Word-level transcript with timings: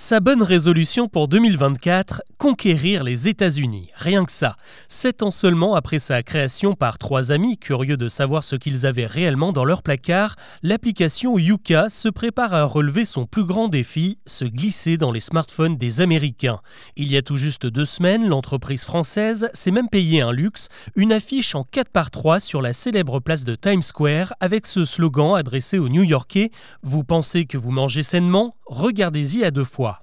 Sa 0.00 0.20
bonne 0.20 0.44
résolution 0.44 1.08
pour 1.08 1.26
2024, 1.26 2.22
conquérir 2.38 3.02
les 3.02 3.26
États-Unis. 3.26 3.90
Rien 3.96 4.24
que 4.24 4.30
ça. 4.30 4.54
Sept 4.86 5.24
ans 5.24 5.32
seulement 5.32 5.74
après 5.74 5.98
sa 5.98 6.22
création 6.22 6.74
par 6.74 6.98
trois 6.98 7.32
amis 7.32 7.58
curieux 7.58 7.96
de 7.96 8.06
savoir 8.06 8.44
ce 8.44 8.54
qu'ils 8.54 8.86
avaient 8.86 9.06
réellement 9.06 9.52
dans 9.52 9.64
leur 9.64 9.82
placard, 9.82 10.36
l'application 10.62 11.36
Yuka 11.36 11.88
se 11.88 12.08
prépare 12.08 12.54
à 12.54 12.62
relever 12.62 13.04
son 13.04 13.26
plus 13.26 13.44
grand 13.44 13.66
défi, 13.66 14.20
se 14.24 14.44
glisser 14.44 14.98
dans 14.98 15.10
les 15.10 15.18
smartphones 15.18 15.76
des 15.76 16.00
Américains. 16.00 16.60
Il 16.96 17.10
y 17.10 17.16
a 17.16 17.22
tout 17.22 17.36
juste 17.36 17.66
deux 17.66 17.84
semaines, 17.84 18.28
l'entreprise 18.28 18.84
française 18.84 19.50
s'est 19.52 19.72
même 19.72 19.88
payé 19.88 20.20
un 20.20 20.30
luxe, 20.30 20.68
une 20.94 21.12
affiche 21.12 21.56
en 21.56 21.64
4 21.64 21.90
par 21.90 22.12
3 22.12 22.38
sur 22.38 22.62
la 22.62 22.72
célèbre 22.72 23.18
place 23.18 23.42
de 23.42 23.56
Times 23.56 23.82
Square 23.82 24.32
avec 24.38 24.68
ce 24.68 24.84
slogan 24.84 25.34
adressé 25.34 25.76
aux 25.76 25.88
New-Yorkais 25.88 26.52
Vous 26.84 27.02
pensez 27.02 27.46
que 27.46 27.58
vous 27.58 27.72
mangez 27.72 28.04
sainement? 28.04 28.54
Regardez-y 28.68 29.44
à 29.44 29.50
deux 29.50 29.64
fois. 29.64 30.02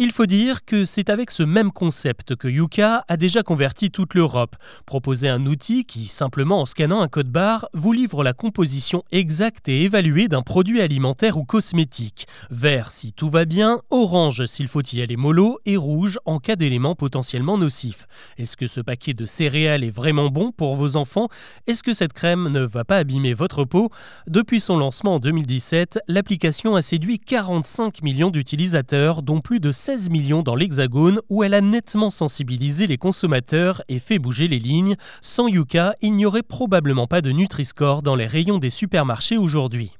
Il 0.00 0.10
faut 0.10 0.26
dire 0.26 0.64
que 0.64 0.84
c'est 0.84 1.08
avec 1.08 1.30
ce 1.30 1.44
même 1.44 1.70
concept 1.70 2.34
que 2.34 2.48
Yuka 2.48 3.04
a 3.06 3.16
déjà 3.16 3.44
converti 3.44 3.92
toute 3.92 4.14
l'Europe. 4.14 4.56
Proposer 4.86 5.28
un 5.28 5.46
outil 5.46 5.84
qui, 5.84 6.06
simplement 6.06 6.62
en 6.62 6.66
scannant 6.66 7.00
un 7.00 7.06
code 7.06 7.28
barre, 7.28 7.68
vous 7.74 7.92
livre 7.92 8.24
la 8.24 8.32
composition 8.32 9.04
exacte 9.12 9.68
et 9.68 9.82
évaluée 9.82 10.26
d'un 10.26 10.42
produit 10.42 10.80
alimentaire 10.80 11.36
ou 11.36 11.44
cosmétique. 11.44 12.26
Vert 12.50 12.90
si 12.90 13.12
tout 13.12 13.28
va 13.28 13.44
bien, 13.44 13.78
orange 13.90 14.46
s'il 14.46 14.66
faut 14.66 14.82
y 14.82 15.00
aller 15.00 15.16
mollo 15.16 15.60
et 15.64 15.76
rouge 15.76 16.18
en 16.24 16.40
cas 16.40 16.56
d'éléments 16.56 16.96
potentiellement 16.96 17.56
nocifs. 17.56 18.08
Est-ce 18.36 18.56
que 18.56 18.66
ce 18.66 18.80
paquet 18.80 19.14
de 19.14 19.26
céréales 19.26 19.84
est 19.84 19.94
vraiment 19.94 20.28
bon 20.28 20.50
pour 20.50 20.74
vos 20.74 20.96
enfants? 20.96 21.28
Est-ce 21.68 21.84
que 21.84 21.94
cette 21.94 22.14
crème 22.14 22.48
ne 22.48 22.62
va 22.62 22.82
pas 22.82 22.96
abîmer 22.96 23.32
votre 23.32 23.62
peau? 23.62 23.90
Depuis 24.26 24.60
son 24.60 24.76
lancement 24.76 25.14
en 25.14 25.20
2017, 25.20 26.00
l'application 26.08 26.74
a 26.74 26.82
séduit 26.82 27.20
45 27.20 28.02
millions 28.02 28.32
d'utilisateurs, 28.32 29.22
dont 29.22 29.38
plus 29.38 29.60
de 29.60 29.70
16 29.84 30.08
millions 30.08 30.42
dans 30.42 30.54
l'Hexagone 30.54 31.20
où 31.28 31.42
elle 31.42 31.52
a 31.52 31.60
nettement 31.60 32.08
sensibilisé 32.08 32.86
les 32.86 32.96
consommateurs 32.96 33.82
et 33.90 33.98
fait 33.98 34.18
bouger 34.18 34.48
les 34.48 34.58
lignes. 34.58 34.96
Sans 35.20 35.46
Yuka, 35.46 35.94
il 36.00 36.14
n'y 36.14 36.24
aurait 36.24 36.42
probablement 36.42 37.06
pas 37.06 37.20
de 37.20 37.32
Nutri-Score 37.32 38.00
dans 38.00 38.16
les 38.16 38.26
rayons 38.26 38.56
des 38.56 38.70
supermarchés 38.70 39.36
aujourd'hui. 39.36 39.92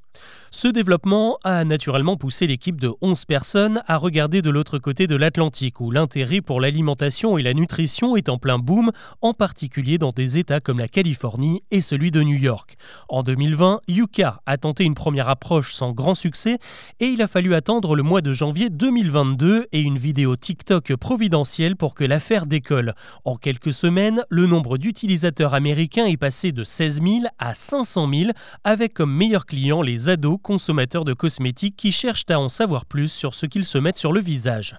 Ce 0.57 0.69
développement 0.69 1.37
a 1.43 1.65
naturellement 1.65 2.17
poussé 2.17 2.47
l'équipe 2.47 2.81
de 2.81 2.93
11 3.01 3.25
personnes 3.25 3.83
à 3.89 3.97
regarder 3.97 4.41
de 4.41 4.51
l'autre 4.51 4.79
côté 4.79 5.09
de 5.09 5.17
l'Atlantique, 5.17 5.81
où 5.81 5.91
l'intérêt 5.91 6.43
pour 6.43 6.61
l'alimentation 6.61 7.37
et 7.37 7.43
la 7.43 7.55
nutrition 7.55 8.15
est 8.15 8.29
en 8.29 8.39
plein 8.39 8.61
boom, 8.61 8.93
en 9.21 9.35
particulier 9.35 9.99
dans 9.99 10.13
des 10.13 10.39
États 10.39 10.61
comme 10.61 10.79
la 10.79 10.87
Californie 10.87 11.65
et 11.73 11.81
celui 11.81 12.13
de 12.13 12.23
New 12.23 12.37
York. 12.37 12.77
En 13.09 13.25
2020, 13.25 13.81
Yuka 13.89 14.43
a 14.47 14.57
tenté 14.57 14.85
une 14.85 14.95
première 14.95 15.29
approche 15.29 15.75
sans 15.75 15.91
grand 15.91 16.15
succès, 16.15 16.59
et 17.01 17.07
il 17.07 17.21
a 17.21 17.27
fallu 17.27 17.53
attendre 17.53 17.97
le 17.97 18.05
mois 18.05 18.21
de 18.21 18.33
janvier 18.33 18.71
2022 18.71 19.67
et 19.73 19.81
une 19.81 19.99
vidéo 19.99 20.37
TikTok 20.37 20.95
providentielle 20.95 21.75
pour 21.75 21.97
que 21.97 22.05
l'affaire 22.05 22.47
décolle. 22.47 22.95
En 23.25 23.35
quelques 23.35 23.73
semaines, 23.73 24.23
le 24.31 24.47
nombre 24.47 24.79
d'utilisateurs 24.79 25.53
américains 25.53 26.07
est 26.07 26.17
passé 26.17 26.53
de 26.53 26.63
16 26.63 27.03
000 27.03 27.25
à 27.41 27.55
500 27.55 28.09
000, 28.09 28.31
avec 28.63 28.95
comme 28.95 29.13
meilleurs 29.13 29.47
clients 29.47 29.83
les 29.83 30.09
ados 30.09 30.39
consommateurs 30.45 31.05
de 31.05 31.15
cosmétiques 31.15 31.77
qui 31.77 31.91
cherchent 31.91 32.27
à 32.29 32.39
en 32.39 32.49
savoir 32.49 32.87
plus 32.87 33.09
sur 33.09 33.35
ce 33.35 33.47
qu'ils 33.47 33.65
se 33.65 33.79
mettent 33.79 33.97
sur 33.97 34.13
le 34.13 34.21
visage. 34.21 34.77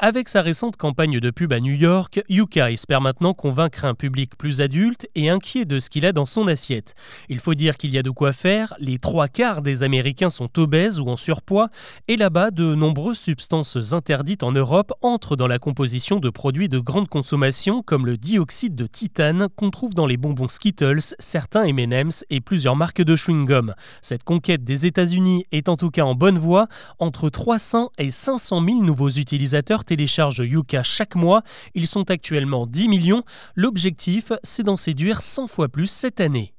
Avec 0.00 0.28
sa 0.28 0.42
récente 0.42 0.76
campagne 0.76 1.18
de 1.18 1.30
pub 1.30 1.52
à 1.52 1.58
New 1.58 1.74
York, 1.74 2.22
Yuka 2.28 2.70
espère 2.70 3.00
maintenant 3.00 3.34
convaincre 3.34 3.84
un 3.84 3.94
public 3.94 4.38
plus 4.38 4.60
adulte 4.60 5.08
et 5.16 5.28
inquiet 5.28 5.64
de 5.64 5.80
ce 5.80 5.90
qu'il 5.90 6.06
a 6.06 6.12
dans 6.12 6.24
son 6.24 6.46
assiette. 6.46 6.94
Il 7.28 7.40
faut 7.40 7.54
dire 7.54 7.76
qu'il 7.76 7.90
y 7.90 7.98
a 7.98 8.04
de 8.04 8.10
quoi 8.10 8.30
faire, 8.30 8.74
les 8.78 9.00
trois 9.00 9.26
quarts 9.26 9.60
des 9.60 9.82
Américains 9.82 10.30
sont 10.30 10.56
obèses 10.56 11.00
ou 11.00 11.08
en 11.08 11.16
surpoids, 11.16 11.68
et 12.06 12.16
là-bas, 12.16 12.52
de 12.52 12.76
nombreuses 12.76 13.18
substances 13.18 13.92
interdites 13.92 14.44
en 14.44 14.52
Europe 14.52 14.92
entrent 15.02 15.34
dans 15.34 15.48
la 15.48 15.58
composition 15.58 16.20
de 16.20 16.30
produits 16.30 16.68
de 16.68 16.78
grande 16.78 17.08
consommation 17.08 17.82
comme 17.82 18.06
le 18.06 18.16
dioxyde 18.16 18.76
de 18.76 18.86
titane 18.86 19.48
qu'on 19.56 19.72
trouve 19.72 19.94
dans 19.94 20.06
les 20.06 20.16
bonbons 20.16 20.46
Skittles, 20.46 21.16
certains 21.18 21.64
M&M's 21.64 22.24
et 22.30 22.40
plusieurs 22.40 22.76
marques 22.76 23.02
de 23.02 23.16
chewing-gum. 23.16 23.74
Cette 24.00 24.22
conquête 24.22 24.62
des 24.62 24.86
États-Unis 24.86 25.44
est 25.50 25.68
en 25.68 25.74
tout 25.74 25.90
cas 25.90 26.04
en 26.04 26.14
bonne 26.14 26.38
voie, 26.38 26.68
entre 27.00 27.30
300 27.30 27.90
et 27.98 28.12
500 28.12 28.64
000 28.64 28.84
nouveaux 28.84 29.10
utilisateurs 29.10 29.86
téléchargent 29.88 30.44
Yuka 30.44 30.82
chaque 30.82 31.14
mois. 31.14 31.42
Ils 31.74 31.86
sont 31.86 32.10
actuellement 32.10 32.66
10 32.66 32.88
millions. 32.88 33.24
L'objectif, 33.56 34.32
c'est 34.42 34.62
d'en 34.62 34.76
séduire 34.76 35.22
100 35.22 35.46
fois 35.46 35.68
plus 35.68 35.90
cette 35.90 36.20
année. 36.20 36.52